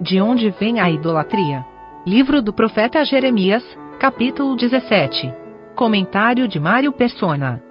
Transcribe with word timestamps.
De 0.00 0.20
onde 0.20 0.50
vem 0.50 0.78
a 0.78 0.90
idolatria? 0.90 1.64
Livro 2.06 2.42
do 2.42 2.52
profeta 2.52 3.02
Jeremias, 3.02 3.64
capítulo 3.98 4.54
17. 4.54 5.32
Comentário 5.74 6.46
de 6.46 6.60
Mário 6.60 6.92
Persona. 6.92 7.62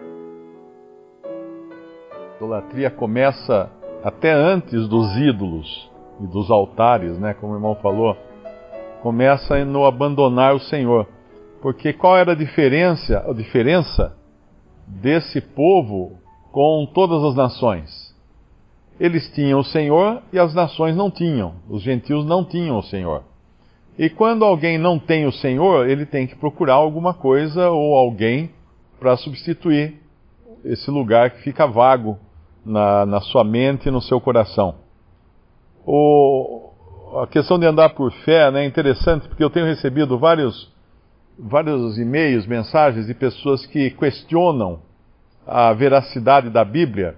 A 1.24 2.36
idolatria 2.36 2.90
começa 2.90 3.70
até 4.04 4.32
antes 4.34 4.88
dos 4.88 5.16
ídolos 5.16 5.88
e 6.20 6.26
dos 6.26 6.50
altares, 6.50 7.16
né, 7.20 7.36
como 7.36 7.54
o 7.54 7.58
irmão 7.58 7.76
falou. 7.76 8.18
Começa 9.04 9.64
no 9.64 9.86
abandonar 9.86 10.56
o 10.56 10.60
Senhor. 10.60 11.08
Porque 11.62 11.94
qual 11.94 12.18
era 12.18 12.32
a 12.32 12.36
diferença, 12.36 13.24
a 13.30 13.34
diferença 13.34 14.18
desse 14.88 15.40
povo 15.40 16.18
com 16.52 16.90
todas 16.92 17.24
as 17.24 17.36
nações? 17.36 18.05
Eles 19.00 19.30
tinham 19.34 19.60
o 19.60 19.64
Senhor 19.64 20.22
e 20.32 20.40
as 20.40 20.54
nações 20.54 20.96
não 20.96 21.12
tinham. 21.12 21.56
Os 21.70 21.82
gentios 21.82 22.26
não 22.26 22.46
tinham 22.46 22.78
o 22.78 22.84
Senhor. 22.84 23.24
E 23.98 24.10
quando 24.10 24.44
alguém 24.44 24.78
não 24.78 25.00
tem 25.00 25.26
o 25.26 25.32
Senhor, 25.32 25.88
ele 25.90 26.06
tem 26.06 26.28
que 26.28 26.36
procurar 26.36 26.76
alguma 26.76 27.14
coisa 27.14 27.70
ou 27.70 27.96
alguém 27.96 28.52
para 29.00 29.16
substituir 29.18 29.96
esse 30.64 30.90
lugar 30.90 31.30
que 31.30 31.42
fica 31.44 31.66
vago 31.68 32.18
na, 32.66 33.06
na 33.06 33.22
sua 33.22 33.44
mente 33.44 33.88
e 33.88 33.92
no 33.92 34.02
seu 34.02 34.20
coração. 34.20 34.76
O, 35.86 36.72
a 37.22 37.28
questão 37.28 37.60
de 37.60 37.66
andar 37.66 37.90
por 37.90 38.12
fé 38.12 38.50
né, 38.50 38.64
é 38.64 38.68
interessante 38.68 39.28
porque 39.28 39.44
eu 39.44 39.50
tenho 39.50 39.66
recebido 39.66 40.18
vários, 40.18 40.74
vários 41.38 41.98
e-mails, 41.98 42.48
mensagens 42.48 43.06
de 43.06 43.14
pessoas 43.14 43.66
que 43.66 43.92
questionam 43.92 44.80
a 45.46 45.72
veracidade 45.74 46.50
da 46.50 46.66
Bíblia 46.66 47.16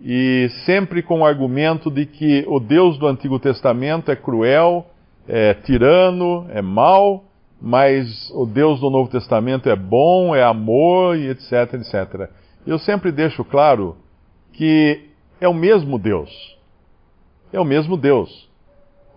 e 0.00 0.48
sempre 0.64 1.02
com 1.02 1.20
o 1.20 1.26
argumento 1.26 1.90
de 1.90 2.06
que 2.06 2.44
o 2.48 2.58
Deus 2.58 2.96
do 2.96 3.06
Antigo 3.06 3.38
Testamento 3.38 4.10
é 4.10 4.16
cruel, 4.16 4.86
é 5.28 5.52
tirano, 5.54 6.46
é 6.50 6.62
mau, 6.62 7.24
mas 7.60 8.30
o 8.34 8.46
Deus 8.46 8.80
do 8.80 8.88
Novo 8.88 9.10
Testamento 9.10 9.68
é 9.68 9.76
bom, 9.76 10.34
é 10.34 10.42
amor 10.42 11.16
e 11.16 11.28
etc, 11.28 11.74
etc. 11.74 12.30
Eu 12.66 12.78
sempre 12.78 13.12
deixo 13.12 13.44
claro 13.44 13.96
que 14.54 15.08
é 15.40 15.48
o 15.48 15.54
mesmo 15.54 15.98
Deus. 15.98 16.30
É 17.52 17.60
o 17.60 17.64
mesmo 17.64 17.96
Deus. 17.96 18.48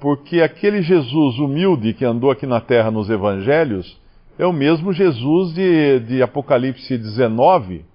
Porque 0.02 0.42
aquele 0.42 0.82
Jesus 0.82 1.40
humilde 1.40 1.94
que 1.94 2.04
andou 2.04 2.30
aqui 2.30 2.46
na 2.46 2.60
terra 2.60 2.92
nos 2.92 3.10
evangelhos 3.10 3.98
é 4.38 4.46
o 4.46 4.52
mesmo 4.52 4.92
Jesus 4.92 5.54
de, 5.54 6.00
de 6.02 6.22
Apocalipse 6.22 6.98
19, 6.98 7.86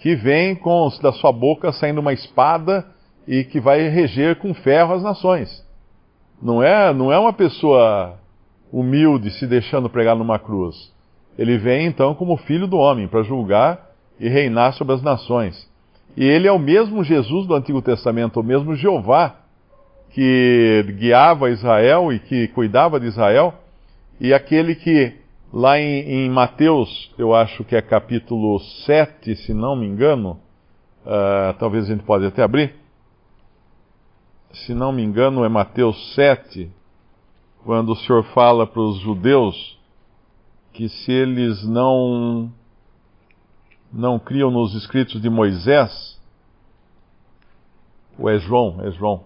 que 0.00 0.14
vem 0.14 0.54
com 0.54 0.88
da 1.02 1.12
sua 1.12 1.32
boca 1.32 1.72
saindo 1.72 2.00
uma 2.00 2.12
espada 2.12 2.86
e 3.26 3.44
que 3.44 3.60
vai 3.60 3.88
reger 3.88 4.36
com 4.36 4.52
ferro 4.54 4.94
as 4.94 5.02
nações. 5.02 5.64
Não 6.42 6.62
é, 6.62 6.92
não 6.92 7.12
é 7.12 7.18
uma 7.18 7.32
pessoa 7.32 8.18
humilde 8.72 9.30
se 9.32 9.46
deixando 9.46 9.90
pregar 9.90 10.16
numa 10.16 10.38
cruz. 10.38 10.74
Ele 11.38 11.58
vem 11.58 11.86
então 11.86 12.14
como 12.14 12.36
filho 12.38 12.66
do 12.66 12.78
homem 12.78 13.06
para 13.08 13.22
julgar 13.22 13.90
e 14.18 14.28
reinar 14.28 14.72
sobre 14.72 14.94
as 14.94 15.02
nações. 15.02 15.68
E 16.16 16.24
ele 16.24 16.48
é 16.48 16.52
o 16.52 16.58
mesmo 16.58 17.04
Jesus 17.04 17.46
do 17.46 17.54
Antigo 17.54 17.82
Testamento, 17.82 18.40
o 18.40 18.44
mesmo 18.44 18.74
Jeová 18.74 19.36
que 20.10 20.84
guiava 20.98 21.50
Israel 21.50 22.12
e 22.12 22.18
que 22.18 22.48
cuidava 22.48 22.98
de 22.98 23.06
Israel, 23.06 23.54
e 24.20 24.34
aquele 24.34 24.74
que 24.74 25.19
Lá 25.52 25.80
em, 25.80 26.26
em, 26.26 26.30
Mateus, 26.30 27.12
eu 27.18 27.34
acho 27.34 27.64
que 27.64 27.74
é 27.74 27.82
capítulo 27.82 28.60
7, 28.86 29.34
se 29.34 29.52
não 29.52 29.74
me 29.74 29.84
engano, 29.84 30.38
uh, 31.04 31.58
talvez 31.58 31.86
a 31.86 31.88
gente 31.88 32.04
pode 32.04 32.24
até 32.24 32.40
abrir. 32.40 32.76
Se 34.52 34.72
não 34.72 34.92
me 34.92 35.02
engano, 35.02 35.44
é 35.44 35.48
Mateus 35.48 36.14
7, 36.14 36.70
quando 37.64 37.90
o 37.90 37.96
Senhor 37.96 38.22
fala 38.32 38.64
para 38.64 38.80
os 38.80 39.00
judeus 39.00 39.76
que 40.72 40.88
se 40.88 41.10
eles 41.10 41.64
não 41.66 42.52
não 43.92 44.20
criam 44.20 44.52
nos 44.52 44.72
escritos 44.76 45.20
de 45.20 45.28
Moisés, 45.28 46.16
ou 48.16 48.30
é 48.30 48.38
João, 48.38 48.76
é 48.82 48.92
João, 48.92 49.24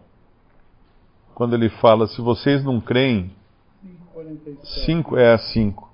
quando 1.34 1.54
ele 1.54 1.68
fala, 1.68 2.06
se 2.06 2.22
vocês 2.22 2.64
não 2.64 2.80
creem, 2.80 3.30
5 4.86 5.18
é 5.18 5.36
5 5.36 5.93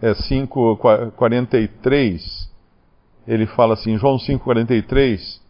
é 0.00 0.14
5:43, 0.14 2.48
ele 3.26 3.46
fala 3.46 3.74
assim, 3.74 3.98
João 3.98 4.18
5:43, 4.18 5.40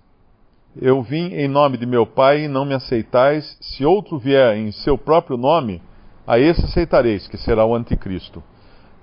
eu 0.81 1.03
vim 1.03 1.35
em 1.35 1.49
nome 1.49 1.77
de 1.77 1.87
meu 1.87 2.07
Pai 2.07 2.45
e 2.45 2.49
não 2.49 2.65
me 2.65 2.75
aceitais, 2.75 3.57
se 3.61 3.85
outro 3.85 4.19
vier 4.19 4.57
em 4.57 4.73
seu 4.73 4.97
próprio 4.97 5.37
nome, 5.37 5.83
a 6.27 6.39
esse 6.39 6.65
aceitareis, 6.65 7.27
que 7.27 7.37
será 7.37 7.65
o 7.65 7.75
anticristo. 7.75 8.43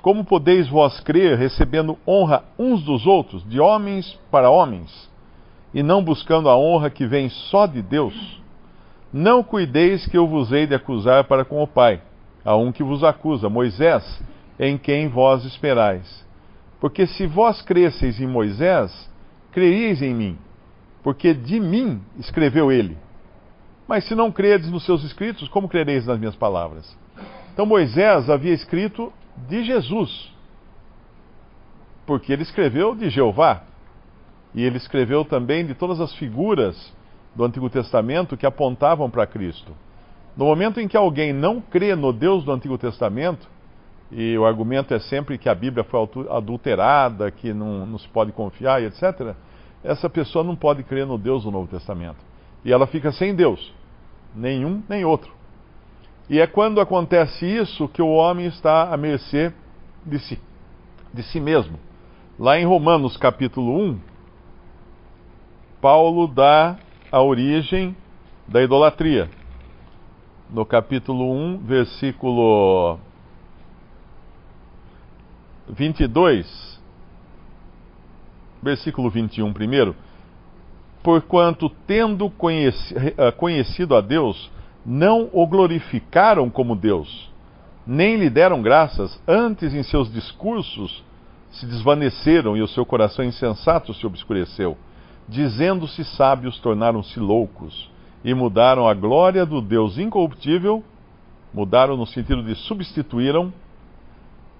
Como 0.01 0.23
podeis 0.23 0.69
vós 0.69 0.99
crer, 0.99 1.37
recebendo 1.37 1.97
honra 2.07 2.43
uns 2.59 2.83
dos 2.83 3.07
outros, 3.07 3.43
de 3.49 3.59
homens 3.59 4.19
para 4.29 4.49
homens, 4.49 5.09
e 5.73 5.81
não 5.81 6.03
buscando 6.03 6.49
a 6.49 6.57
honra 6.57 6.89
que 6.89 7.05
vem 7.05 7.29
só 7.29 7.65
de 7.65 7.81
Deus? 7.81 8.41
Não 9.11 9.43
cuideis 9.43 10.05
que 10.05 10.17
eu 10.17 10.27
vos 10.27 10.51
hei 10.51 10.67
de 10.67 10.75
acusar 10.75 11.23
para 11.23 11.43
com 11.43 11.61
o 11.61 11.67
Pai 11.67 12.01
a 12.43 12.55
um 12.55 12.71
que 12.71 12.83
vos 12.83 13.03
acusa, 13.03 13.49
Moisés, 13.49 14.21
em 14.59 14.77
quem 14.77 15.07
vós 15.07 15.45
esperais. 15.45 16.25
Porque 16.79 17.05
se 17.07 17.25
vós 17.25 17.61
cresceis 17.61 18.19
em 18.19 18.27
Moisés, 18.27 19.09
creríeis 19.51 20.01
em 20.01 20.13
mim, 20.13 20.37
porque 21.03 21.33
de 21.33 21.59
mim 21.59 22.01
escreveu 22.17 22.71
ele. 22.71 22.97
Mas 23.87 24.05
se 24.05 24.15
não 24.15 24.31
credes 24.31 24.69
nos 24.69 24.85
seus 24.85 25.03
escritos, 25.03 25.47
como 25.47 25.69
crereis 25.69 26.05
nas 26.05 26.19
minhas 26.19 26.35
palavras? 26.35 26.97
Então 27.53 27.65
Moisés 27.65 28.29
havia 28.29 28.53
escrito 28.53 29.13
de 29.47 29.63
Jesus, 29.63 30.31
porque 32.05 32.33
ele 32.33 32.43
escreveu 32.43 32.95
de 32.95 33.09
Jeová, 33.09 33.63
e 34.53 34.63
ele 34.63 34.77
escreveu 34.77 35.25
também 35.25 35.65
de 35.65 35.73
todas 35.73 35.99
as 35.99 36.13
figuras 36.15 36.93
do 37.35 37.43
Antigo 37.43 37.69
Testamento 37.69 38.37
que 38.37 38.45
apontavam 38.45 39.09
para 39.09 39.27
Cristo. 39.27 39.73
No 40.35 40.45
momento 40.45 40.79
em 40.79 40.87
que 40.87 40.97
alguém 40.97 41.33
não 41.33 41.61
crê 41.61 41.95
no 41.95 42.11
Deus 42.11 42.43
do 42.43 42.51
Antigo 42.51 42.77
Testamento, 42.77 43.47
e 44.11 44.37
o 44.37 44.45
argumento 44.45 44.93
é 44.93 44.99
sempre 44.99 45.37
que 45.37 45.49
a 45.49 45.55
Bíblia 45.55 45.83
foi 45.83 46.07
adulterada, 46.29 47.31
que 47.31 47.53
não, 47.53 47.85
não 47.85 47.97
se 47.97 48.07
pode 48.07 48.31
confiar 48.31 48.81
e 48.81 48.85
etc., 48.85 49.35
essa 49.83 50.09
pessoa 50.09 50.43
não 50.43 50.55
pode 50.55 50.83
crer 50.83 51.05
no 51.05 51.17
Deus 51.17 51.43
do 51.43 51.51
Novo 51.51 51.67
Testamento. 51.67 52.17
E 52.63 52.71
ela 52.71 52.87
fica 52.87 53.11
sem 53.11 53.35
Deus, 53.35 53.73
nenhum 54.35 54.81
nem 54.89 55.05
outro. 55.05 55.31
E 56.27 56.39
é 56.39 56.47
quando 56.47 56.81
acontece 56.81 57.45
isso 57.45 57.87
que 57.87 58.01
o 58.01 58.09
homem 58.09 58.47
está 58.47 58.91
à 58.91 58.97
mercê 58.97 59.53
de 60.03 60.17
si, 60.19 60.39
de 61.13 61.21
si 61.23 61.39
mesmo. 61.39 61.79
Lá 62.39 62.59
em 62.59 62.65
Romanos 62.65 63.15
capítulo 63.15 63.79
1, 63.79 63.99
Paulo 65.79 66.27
dá 66.27 66.77
a 67.11 67.21
origem 67.21 67.95
da 68.47 68.61
idolatria 68.61 69.29
no 70.49 70.65
capítulo 70.65 71.31
1, 71.31 71.57
versículo 71.59 72.99
22, 75.69 76.79
versículo 78.61 79.09
21 79.09 79.53
primeiro. 79.53 79.95
Porquanto, 81.03 81.69
tendo 81.85 82.31
eh, 82.49 83.31
conhecido 83.31 83.95
a 83.95 84.01
Deus, 84.01 84.51
não 84.85 85.29
o 85.31 85.45
glorificaram 85.45 86.49
como 86.49 86.75
Deus, 86.75 87.29
nem 87.85 88.15
lhe 88.15 88.29
deram 88.29 88.61
graças, 88.61 89.21
antes 89.27 89.73
em 89.73 89.83
seus 89.83 90.11
discursos 90.11 91.03
se 91.51 91.65
desvaneceram 91.65 92.57
e 92.57 92.61
o 92.61 92.67
seu 92.67 92.85
coração 92.85 93.23
insensato 93.23 93.93
se 93.93 94.05
obscureceu. 94.05 94.77
Dizendo-se 95.27 96.03
sábios, 96.03 96.59
tornaram-se 96.59 97.19
loucos 97.19 97.89
e 98.23 98.33
mudaram 98.33 98.87
a 98.87 98.93
glória 98.93 99.45
do 99.45 99.61
Deus 99.61 99.97
incorruptível, 99.97 100.83
mudaram 101.53 101.95
no 101.95 102.05
sentido 102.05 102.43
de 102.43 102.55
substituíram, 102.55 103.53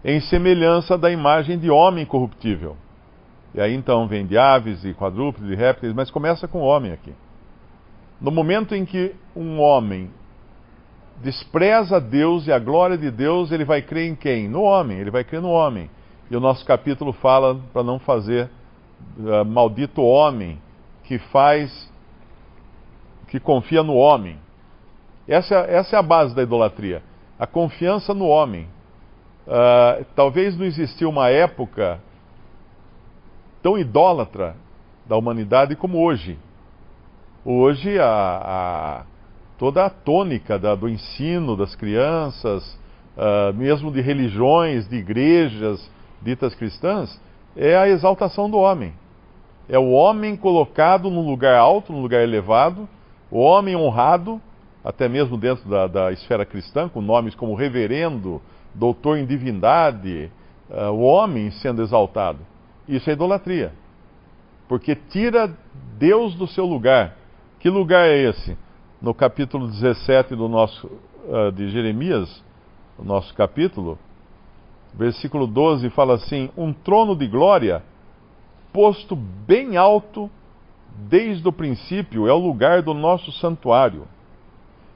em 0.06 0.22
semelhança 0.22 1.00
da 1.00 1.10
imagem 1.10 1.58
de 1.58 1.72
homem 1.72 2.06
corruptível. 2.06 2.78
E 3.56 3.60
aí 3.60 3.74
então 3.74 4.08
vem 4.08 4.24
de 4.24 4.38
aves 4.38 4.86
e 4.86 4.94
quadrúpedes 4.94 5.50
e 5.50 5.56
répteis, 5.56 5.94
mas 5.94 6.12
começa 6.12 6.48
com 6.48 6.60
o 6.60 6.66
homem 6.66 6.92
aqui. 6.92 7.12
No 8.22 8.30
momento 8.30 8.76
em 8.76 8.86
que 8.86 9.16
um 9.36 9.60
homem 9.60 10.12
despreza 11.24 12.00
Deus 12.00 12.46
e 12.46 12.52
a 12.52 12.60
glória 12.60 12.98
de 12.98 13.10
Deus, 13.10 13.52
ele 13.52 13.66
vai 13.66 13.82
crer 13.82 14.08
em 14.08 14.16
quem? 14.16 14.48
No 14.48 14.62
homem, 14.62 15.00
ele 15.00 15.10
vai 15.10 15.24
crer 15.24 15.42
no 15.42 15.50
homem. 15.50 15.90
E 16.30 16.36
o 16.36 16.40
nosso 16.40 16.64
capítulo 16.66 17.12
fala 17.12 17.60
para 17.74 17.82
não 17.82 17.98
fazer 17.98 18.48
uh, 19.18 19.44
maldito 19.44 20.04
homem 20.04 20.62
que 21.04 21.18
faz 21.18 21.92
que 23.28 23.40
confia 23.40 23.82
no 23.82 23.96
homem. 23.96 24.38
Essa, 25.28 25.56
essa 25.56 25.96
é 25.96 26.00
a 26.00 26.04
base 26.04 26.36
da 26.36 26.44
idolatria. 26.44 27.02
A 27.40 27.48
confiança 27.48 28.14
no 28.14 28.28
homem. 28.28 28.68
Uh, 29.48 30.04
talvez 30.16 30.58
não 30.58 30.66
existiu 30.66 31.10
uma 31.10 31.30
época 31.30 32.00
tão 33.62 33.78
idólatra 33.78 34.56
da 35.06 35.16
humanidade 35.16 35.76
como 35.76 36.04
hoje. 36.04 36.38
hoje 37.44 38.00
a, 38.00 38.06
a 38.06 39.04
toda 39.58 39.86
a 39.86 39.90
tônica 39.90 40.58
da, 40.58 40.76
do 40.76 40.90
ensino 40.90 41.56
das 41.56 41.76
crianças, 41.76 42.64
uh, 43.16 43.54
mesmo 43.54 43.92
de 43.92 44.02
religiões, 44.02 44.88
de 44.88 44.98
igrejas 44.98 45.92
ditas 46.22 46.56
cristãs, 46.56 47.22
é 47.56 47.78
a 47.78 47.88
exaltação 47.88 48.50
do 48.50 48.58
homem. 48.58 48.94
É 49.70 49.78
o 49.78 49.92
homem 49.92 50.36
colocado 50.36 51.10
num 51.10 51.28
lugar 51.28 51.56
alto, 51.56 51.94
num 51.94 52.02
lugar 52.02 52.22
elevado, 52.22 52.90
o 53.32 53.40
homem 53.40 53.76
honrado, 53.76 54.42
até 54.84 55.08
mesmo 55.08 55.38
dentro 55.38 55.68
da, 55.70 55.88
da 55.88 56.12
esfera 56.12 56.46
cristã, 56.46 56.88
com 56.90 57.02
nomes 57.02 57.34
como 57.34 57.56
reverendo, 57.56 58.42
doutor 58.76 59.18
em 59.18 59.26
divindade, 59.26 60.30
uh, 60.70 60.92
o 60.92 61.02
homem 61.02 61.50
sendo 61.52 61.82
exaltado. 61.82 62.40
Isso 62.88 63.10
é 63.10 63.14
idolatria. 63.14 63.74
Porque 64.68 64.96
tira 64.96 65.52
Deus 65.98 66.36
do 66.36 66.46
seu 66.46 66.66
lugar. 66.66 67.16
Que 67.60 67.70
lugar 67.70 68.08
é 68.08 68.18
esse? 68.18 68.58
No 69.02 69.14
capítulo 69.14 69.68
17 69.68 70.36
do 70.36 70.48
nosso, 70.48 70.88
uh, 70.88 71.52
de 71.52 71.70
Jeremias, 71.70 72.44
o 72.98 73.04
nosso 73.04 73.34
capítulo, 73.34 73.98
versículo 74.94 75.48
12 75.48 75.90
fala 75.92 76.16
assim: 76.16 76.50
Um 76.58 76.74
trono 76.74 77.16
de 77.16 77.28
glória 77.28 77.84
posto 78.72 79.16
bem 79.16 79.78
alto 79.78 80.30
desde 81.10 81.48
o 81.48 81.52
princípio 81.52 82.28
é 82.28 82.34
o 82.34 82.38
lugar 82.38 82.82
do 82.82 82.94
nosso 82.94 83.32
santuário. 83.32 84.08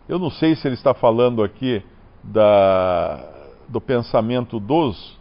Eu 0.08 0.18
não 0.18 0.30
sei 0.30 0.56
se 0.56 0.68
ele 0.68 0.76
está 0.76 0.94
falando 0.94 1.44
aqui 1.44 1.84
da, 2.24 3.39
do 3.70 3.80
pensamento 3.80 4.60
dos, 4.60 5.18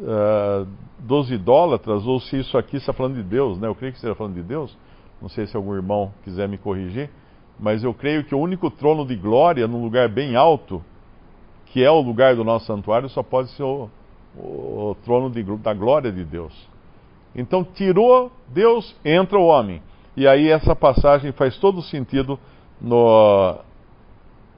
uh, 0.00 0.66
dos 0.98 1.30
idólatras 1.30 2.04
ou 2.06 2.20
se 2.20 2.38
isso 2.38 2.58
aqui 2.58 2.76
está 2.76 2.92
falando 2.92 3.14
de 3.14 3.22
Deus, 3.22 3.58
né? 3.58 3.68
Eu 3.68 3.74
creio 3.74 3.92
que 3.92 3.98
esteja 3.98 4.14
falando 4.14 4.34
de 4.34 4.42
Deus. 4.42 4.76
Não 5.22 5.28
sei 5.28 5.46
se 5.46 5.56
algum 5.56 5.74
irmão 5.74 6.12
quiser 6.24 6.48
me 6.48 6.58
corrigir, 6.58 7.10
mas 7.58 7.84
eu 7.84 7.94
creio 7.94 8.24
que 8.24 8.34
o 8.34 8.38
único 8.38 8.70
trono 8.70 9.06
de 9.06 9.14
glória 9.14 9.68
num 9.68 9.82
lugar 9.82 10.08
bem 10.08 10.34
alto, 10.34 10.82
que 11.66 11.84
é 11.84 11.90
o 11.90 12.00
lugar 12.00 12.34
do 12.34 12.42
nosso 12.42 12.66
santuário, 12.66 13.08
só 13.08 13.22
pode 13.22 13.50
ser 13.50 13.62
o, 13.62 13.88
o, 14.36 14.90
o 14.90 14.96
trono 15.04 15.30
de, 15.30 15.42
da 15.58 15.72
glória 15.72 16.10
de 16.10 16.24
Deus. 16.24 16.68
Então, 17.34 17.62
tirou 17.62 18.32
Deus, 18.48 18.96
entra 19.04 19.38
o 19.38 19.46
homem. 19.46 19.80
E 20.16 20.26
aí 20.26 20.48
essa 20.48 20.74
passagem 20.74 21.30
faz 21.32 21.56
todo 21.58 21.80
sentido 21.82 22.38
no, 22.80 23.58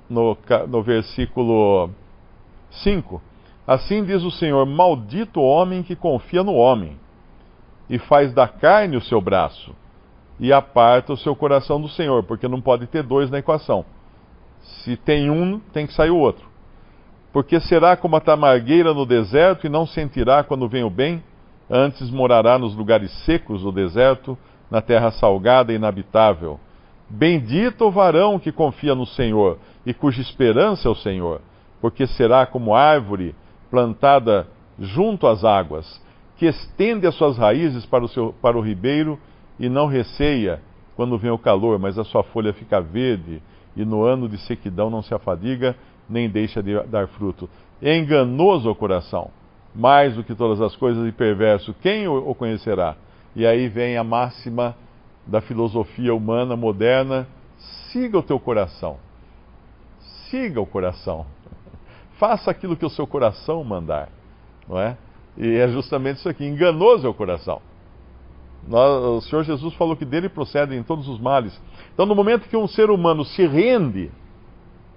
no, 0.08 0.36
no 0.68 0.82
versículo 0.82 1.90
5. 2.72 3.20
Assim 3.66 4.04
diz 4.04 4.22
o 4.22 4.30
Senhor: 4.30 4.66
Maldito 4.66 5.40
o 5.40 5.44
homem 5.44 5.82
que 5.82 5.94
confia 5.94 6.42
no 6.42 6.54
homem, 6.54 6.98
e 7.88 7.98
faz 7.98 8.32
da 8.32 8.48
carne 8.48 8.96
o 8.96 9.02
seu 9.02 9.20
braço, 9.20 9.74
e 10.40 10.52
aparta 10.52 11.12
o 11.12 11.16
seu 11.16 11.36
coração 11.36 11.80
do 11.80 11.88
Senhor, 11.88 12.22
porque 12.24 12.48
não 12.48 12.60
pode 12.60 12.86
ter 12.86 13.02
dois 13.02 13.30
na 13.30 13.38
equação. 13.38 13.84
Se 14.60 14.96
tem 14.96 15.30
um, 15.30 15.58
tem 15.72 15.86
que 15.86 15.94
sair 15.94 16.10
o 16.10 16.18
outro. 16.18 16.50
Porque 17.32 17.58
será 17.60 17.96
como 17.96 18.16
a 18.16 18.20
tamargueira 18.20 18.92
no 18.92 19.06
deserto, 19.06 19.66
e 19.66 19.70
não 19.70 19.86
sentirá 19.86 20.42
quando 20.44 20.68
vem 20.68 20.84
o 20.84 20.90
bem, 20.90 21.22
antes 21.70 22.10
morará 22.10 22.58
nos 22.58 22.74
lugares 22.74 23.10
secos 23.24 23.62
do 23.62 23.72
deserto, 23.72 24.36
na 24.70 24.80
terra 24.80 25.10
salgada 25.10 25.72
e 25.72 25.76
inabitável. 25.76 26.58
Bendito 27.08 27.84
o 27.84 27.90
varão 27.90 28.38
que 28.38 28.50
confia 28.50 28.94
no 28.94 29.04
Senhor 29.04 29.58
e 29.84 29.92
cuja 29.92 30.22
esperança 30.22 30.88
é 30.88 30.90
o 30.90 30.94
Senhor, 30.94 31.42
porque 31.82 32.06
será 32.06 32.46
como 32.46 32.76
árvore 32.76 33.34
plantada 33.68 34.46
junto 34.78 35.26
às 35.26 35.44
águas, 35.44 36.00
que 36.36 36.46
estende 36.46 37.08
as 37.08 37.14
suas 37.16 37.36
raízes 37.36 37.84
para 37.84 38.04
o, 38.04 38.08
seu, 38.08 38.32
para 38.40 38.56
o 38.56 38.60
ribeiro 38.60 39.18
e 39.58 39.68
não 39.68 39.86
receia 39.86 40.62
quando 40.94 41.18
vem 41.18 41.32
o 41.32 41.38
calor, 41.38 41.80
mas 41.80 41.98
a 41.98 42.04
sua 42.04 42.22
folha 42.22 42.52
fica 42.52 42.80
verde 42.80 43.42
e 43.74 43.84
no 43.84 44.04
ano 44.04 44.28
de 44.28 44.38
sequidão 44.38 44.88
não 44.88 45.02
se 45.02 45.12
afadiga 45.12 45.74
nem 46.08 46.30
deixa 46.30 46.62
de 46.62 46.80
dar 46.84 47.08
fruto. 47.08 47.50
É 47.80 47.96
enganoso 47.98 48.70
o 48.70 48.74
coração, 48.74 49.30
mais 49.74 50.14
do 50.14 50.22
que 50.22 50.34
todas 50.36 50.60
as 50.60 50.76
coisas 50.76 51.06
e 51.08 51.10
perverso. 51.10 51.74
Quem 51.82 52.06
o 52.06 52.32
conhecerá? 52.34 52.94
E 53.34 53.44
aí 53.44 53.68
vem 53.68 53.96
a 53.96 54.04
máxima 54.04 54.76
da 55.26 55.40
filosofia 55.40 56.14
humana 56.14 56.54
moderna: 56.54 57.26
siga 57.90 58.18
o 58.18 58.22
teu 58.22 58.38
coração. 58.38 58.98
Siga 60.28 60.60
o 60.60 60.66
coração. 60.66 61.26
Faça 62.22 62.52
aquilo 62.52 62.76
que 62.76 62.86
o 62.86 62.88
seu 62.88 63.04
coração 63.04 63.64
mandar. 63.64 64.08
Não 64.68 64.78
é? 64.78 64.96
E 65.36 65.56
é 65.56 65.66
justamente 65.66 66.18
isso 66.18 66.28
aqui: 66.28 66.46
enganoso 66.46 67.04
é 67.04 67.10
o 67.10 67.14
coração. 67.14 67.60
O 68.70 69.20
Senhor 69.22 69.42
Jesus 69.42 69.74
falou 69.74 69.96
que 69.96 70.04
dele 70.04 70.28
procedem 70.28 70.84
todos 70.84 71.08
os 71.08 71.18
males. 71.18 71.60
Então, 71.92 72.06
no 72.06 72.14
momento 72.14 72.48
que 72.48 72.56
um 72.56 72.68
ser 72.68 72.90
humano 72.90 73.24
se 73.24 73.44
rende, 73.44 74.08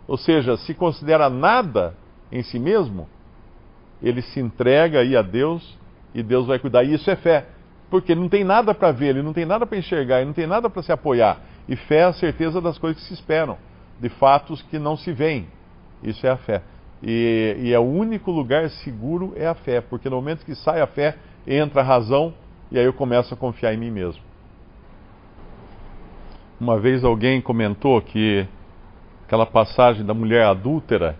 ou 0.07 0.17
seja, 0.17 0.55
se 0.55 0.75
considera 0.75 1.27
nada 1.27 1.95
em 2.31 2.43
si 2.43 2.59
mesmo, 2.59 3.09
ele 4.03 4.21
se 4.21 4.39
entrega 4.39 4.99
aí 4.99 5.17
a 5.17 5.23
Deus 5.23 5.75
e 6.13 6.21
Deus 6.21 6.45
vai 6.45 6.59
cuidar. 6.59 6.83
E 6.83 6.93
isso 6.93 7.09
é 7.09 7.15
fé. 7.15 7.47
Porque 7.89 8.11
ele 8.11 8.21
não 8.21 8.29
tem 8.29 8.43
nada 8.43 8.71
para 8.71 8.91
ver, 8.91 9.07
ele 9.07 9.23
não 9.23 9.33
tem 9.33 9.45
nada 9.47 9.65
para 9.65 9.79
enxergar, 9.79 10.17
ele 10.17 10.27
não 10.27 10.33
tem 10.33 10.45
nada 10.45 10.69
para 10.69 10.83
se 10.83 10.91
apoiar. 10.91 11.39
E 11.67 11.75
fé 11.75 12.01
é 12.01 12.03
a 12.03 12.13
certeza 12.13 12.61
das 12.61 12.77
coisas 12.77 13.01
que 13.01 13.07
se 13.07 13.15
esperam, 13.15 13.57
de 13.99 14.09
fatos 14.09 14.61
que 14.61 14.77
não 14.77 14.95
se 14.95 15.11
veem. 15.11 15.47
Isso 16.03 16.27
é 16.27 16.29
a 16.29 16.37
fé. 16.37 16.61
E, 17.07 17.55
e 17.59 17.71
é 17.71 17.77
o 17.77 17.83
único 17.83 18.31
lugar 18.31 18.67
seguro 18.71 19.33
é 19.35 19.45
a 19.45 19.53
fé, 19.53 19.79
porque 19.79 20.09
no 20.09 20.15
momento 20.15 20.43
que 20.43 20.55
sai 20.55 20.81
a 20.81 20.87
fé, 20.87 21.15
entra 21.45 21.81
a 21.81 21.83
razão 21.83 22.33
e 22.71 22.79
aí 22.79 22.85
eu 22.85 22.93
começo 22.93 23.31
a 23.31 23.37
confiar 23.37 23.75
em 23.75 23.77
mim 23.77 23.91
mesmo. 23.91 24.23
Uma 26.59 26.79
vez 26.79 27.03
alguém 27.03 27.39
comentou 27.41 28.01
que 28.01 28.47
aquela 29.25 29.45
passagem 29.45 30.03
da 30.03 30.15
mulher 30.15 30.45
adúltera, 30.45 31.15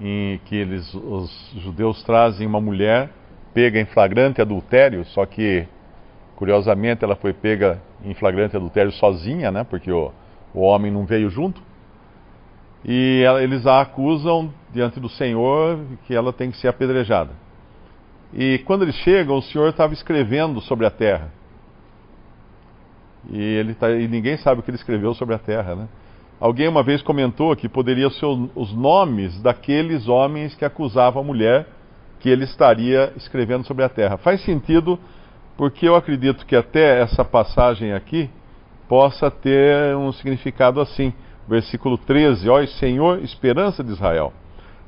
em 0.00 0.38
que 0.44 0.54
eles, 0.54 0.94
os 0.94 1.52
judeus 1.56 2.02
trazem 2.04 2.46
uma 2.46 2.60
mulher 2.60 3.10
pega 3.52 3.80
em 3.80 3.86
flagrante 3.86 4.40
adultério, 4.40 5.04
só 5.06 5.24
que 5.24 5.66
curiosamente 6.34 7.04
ela 7.04 7.14
foi 7.14 7.32
pega 7.32 7.80
em 8.04 8.12
flagrante 8.14 8.56
adultério 8.56 8.90
sozinha, 8.92 9.50
né? 9.50 9.64
Porque 9.64 9.90
o, 9.90 10.12
o 10.52 10.60
homem 10.60 10.90
não 10.90 11.06
veio 11.06 11.30
junto. 11.30 11.62
E 12.84 13.22
ela, 13.24 13.42
eles 13.42 13.66
a 13.66 13.80
acusam 13.80 14.52
diante 14.72 15.00
do 15.00 15.08
Senhor 15.08 15.78
que 16.06 16.14
ela 16.14 16.32
tem 16.32 16.50
que 16.50 16.58
ser 16.58 16.68
apedrejada. 16.68 17.30
E 18.32 18.58
quando 18.66 18.82
eles 18.82 18.96
chegam, 18.96 19.36
o 19.36 19.42
Senhor 19.42 19.68
estava 19.68 19.94
escrevendo 19.94 20.60
sobre 20.60 20.84
a 20.84 20.90
terra. 20.90 21.32
E, 23.30 23.40
ele 23.40 23.74
tá, 23.74 23.90
e 23.90 24.06
ninguém 24.06 24.36
sabe 24.36 24.60
o 24.60 24.62
que 24.62 24.70
ele 24.70 24.76
escreveu 24.76 25.14
sobre 25.14 25.34
a 25.34 25.38
terra, 25.38 25.74
né? 25.74 25.88
Alguém 26.40 26.68
uma 26.68 26.82
vez 26.82 27.00
comentou 27.00 27.54
que 27.56 27.68
poderia 27.68 28.10
ser 28.10 28.26
os 28.26 28.72
nomes 28.74 29.40
daqueles 29.40 30.08
homens 30.08 30.54
que 30.54 30.64
acusavam 30.64 31.22
a 31.22 31.24
mulher 31.24 31.66
que 32.20 32.28
ele 32.28 32.44
estaria 32.44 33.12
escrevendo 33.16 33.64
sobre 33.64 33.84
a 33.84 33.88
terra. 33.88 34.18
Faz 34.18 34.42
sentido 34.42 34.98
porque 35.56 35.88
eu 35.88 35.94
acredito 35.94 36.44
que 36.44 36.56
até 36.56 37.00
essa 37.00 37.24
passagem 37.24 37.92
aqui 37.92 38.28
possa 38.88 39.30
ter 39.30 39.96
um 39.96 40.12
significado 40.12 40.80
assim. 40.80 41.14
Versículo 41.48 41.98
13: 41.98 42.48
Ó 42.48 42.64
Senhor, 42.66 43.22
esperança 43.22 43.82
de 43.82 43.92
Israel. 43.92 44.32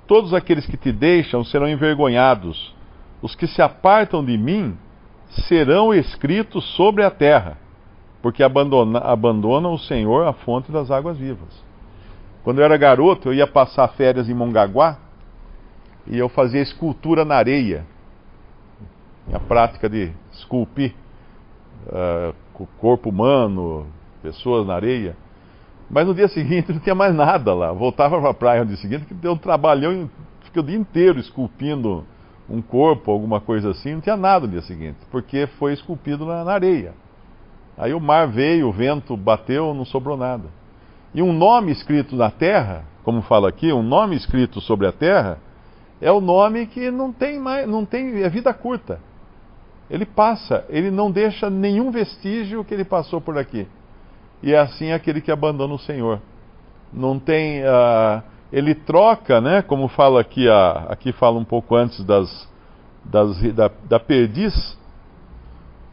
Todos 0.06 0.32
aqueles 0.32 0.66
que 0.66 0.76
te 0.76 0.92
deixam 0.92 1.44
serão 1.44 1.68
envergonhados. 1.68 2.74
Os 3.20 3.34
que 3.34 3.46
se 3.46 3.60
apartam 3.60 4.24
de 4.24 4.38
mim 4.38 4.76
serão 5.48 5.92
escritos 5.92 6.64
sobre 6.76 7.02
a 7.02 7.10
terra, 7.10 7.58
porque 8.22 8.42
abandona, 8.42 9.00
abandonam 9.00 9.74
o 9.74 9.78
Senhor 9.78 10.26
a 10.26 10.32
fonte 10.32 10.70
das 10.70 10.90
águas 10.90 11.18
vivas. 11.18 11.64
Quando 12.44 12.60
eu 12.60 12.64
era 12.64 12.76
garoto, 12.76 13.28
eu 13.28 13.34
ia 13.34 13.46
passar 13.46 13.88
férias 13.88 14.28
em 14.28 14.34
Mongaguá 14.34 14.98
e 16.06 16.16
eu 16.16 16.28
fazia 16.28 16.62
escultura 16.62 17.24
na 17.24 17.34
areia. 17.34 17.84
Minha 19.26 19.40
prática 19.40 19.88
de 19.88 20.12
esculpir 20.32 20.94
uh, 21.88 22.66
corpo 22.78 23.10
humano, 23.10 23.86
pessoas 24.22 24.64
na 24.64 24.74
areia. 24.74 25.16
Mas 25.88 26.06
no 26.06 26.14
dia 26.14 26.28
seguinte 26.28 26.72
não 26.72 26.80
tinha 26.80 26.94
mais 26.94 27.14
nada 27.14 27.54
lá. 27.54 27.72
Voltava 27.72 28.20
para 28.20 28.30
a 28.30 28.34
praia 28.34 28.60
no 28.60 28.68
dia 28.68 28.76
seguinte, 28.76 29.04
que 29.04 29.14
deu 29.14 29.32
um 29.32 29.38
trabalhão, 29.38 30.10
fiquei 30.42 30.60
o 30.60 30.64
dia 30.64 30.76
inteiro 30.76 31.18
esculpindo 31.18 32.04
um 32.48 32.62
corpo, 32.62 33.10
alguma 33.10 33.40
coisa 33.40 33.70
assim, 33.70 33.94
não 33.94 34.00
tinha 34.00 34.16
nada 34.16 34.46
no 34.46 34.52
dia 34.52 34.62
seguinte, 34.62 34.98
porque 35.10 35.46
foi 35.58 35.72
esculpido 35.72 36.24
na, 36.24 36.44
na 36.44 36.52
areia. 36.52 36.94
Aí 37.76 37.92
o 37.92 38.00
mar 38.00 38.28
veio, 38.28 38.68
o 38.68 38.72
vento 38.72 39.16
bateu, 39.16 39.74
não 39.74 39.84
sobrou 39.84 40.16
nada. 40.16 40.44
E 41.12 41.22
um 41.22 41.32
nome 41.32 41.72
escrito 41.72 42.16
na 42.16 42.30
terra, 42.30 42.84
como 43.04 43.22
fala 43.22 43.48
aqui, 43.48 43.72
um 43.72 43.82
nome 43.82 44.16
escrito 44.16 44.60
sobre 44.60 44.86
a 44.86 44.92
terra, 44.92 45.38
é 46.00 46.10
o 46.10 46.20
nome 46.20 46.66
que 46.66 46.90
não 46.90 47.12
tem 47.12 47.38
mais, 47.38 47.68
não 47.68 47.84
tem, 47.84 48.22
é 48.22 48.28
vida 48.28 48.52
curta. 48.52 49.00
Ele 49.90 50.04
passa, 50.04 50.64
ele 50.68 50.90
não 50.90 51.10
deixa 51.10 51.48
nenhum 51.48 51.90
vestígio 51.90 52.64
que 52.64 52.74
ele 52.74 52.84
passou 52.84 53.20
por 53.20 53.38
aqui. 53.38 53.66
E 54.42 54.52
é 54.52 54.58
assim 54.58 54.92
aquele 54.92 55.20
que 55.20 55.30
abandona 55.30 55.74
o 55.74 55.78
Senhor. 55.78 56.20
Não 56.92 57.18
tem, 57.18 57.62
uh, 57.62 58.22
ele 58.52 58.74
troca, 58.74 59.40
né? 59.40 59.62
Como 59.62 59.88
fala 59.88 60.20
aqui, 60.20 60.46
aqui 60.88 61.12
fala 61.12 61.38
um 61.38 61.44
pouco 61.44 61.74
antes 61.74 62.04
das, 62.04 62.48
das 63.04 63.40
da, 63.54 63.70
da 63.88 64.00
perdiz, 64.00 64.76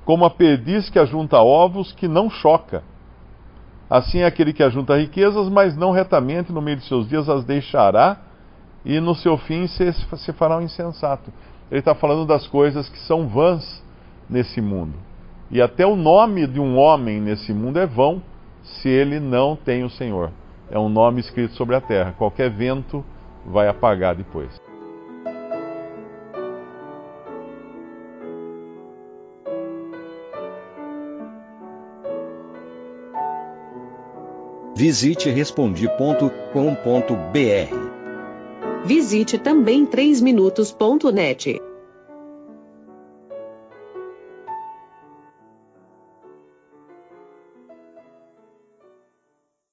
como 0.05 0.25
a 0.25 0.29
perdiz 0.29 0.89
que 0.89 0.99
ajunta 0.99 1.37
ovos 1.37 1.91
que 1.93 2.07
não 2.07 2.29
choca. 2.29 2.83
Assim 3.89 4.19
é 4.19 4.25
aquele 4.25 4.53
que 4.53 4.63
ajunta 4.63 4.97
riquezas, 4.97 5.49
mas 5.49 5.75
não 5.77 5.91
retamente 5.91 6.51
no 6.51 6.61
meio 6.61 6.77
de 6.77 6.85
seus 6.85 7.07
dias 7.07 7.29
as 7.29 7.45
deixará, 7.45 8.17
e 8.85 8.99
no 8.99 9.15
seu 9.15 9.37
fim 9.37 9.67
se, 9.67 9.93
se 9.93 10.33
fará 10.33 10.57
um 10.57 10.61
insensato. 10.61 11.31
Ele 11.71 11.79
está 11.79 11.95
falando 11.95 12.25
das 12.25 12.47
coisas 12.47 12.89
que 12.89 12.99
são 12.99 13.27
vãs 13.27 13.83
nesse 14.29 14.61
mundo. 14.61 14.93
E 15.49 15.61
até 15.61 15.85
o 15.85 15.95
nome 15.95 16.47
de 16.47 16.59
um 16.59 16.77
homem 16.77 17.21
nesse 17.21 17.53
mundo 17.53 17.77
é 17.79 17.85
vão 17.85 18.21
se 18.63 18.89
ele 18.89 19.19
não 19.19 19.55
tem 19.55 19.83
o 19.83 19.89
Senhor. 19.89 20.31
É 20.71 20.79
um 20.79 20.89
nome 20.89 21.19
escrito 21.19 21.53
sobre 21.53 21.75
a 21.75 21.81
terra. 21.81 22.15
Qualquer 22.17 22.49
vento 22.49 23.03
vai 23.45 23.67
apagar 23.67 24.15
depois. 24.15 24.49
Visite 34.75 35.29
respondi.com.br. 35.29 36.23
Visite 38.85 39.37
também 39.37 39.85
3minutos.net. 39.85 41.72